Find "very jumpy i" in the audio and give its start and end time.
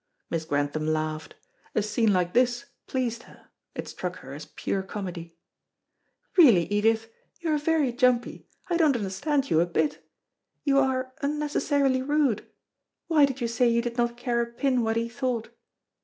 7.59-8.77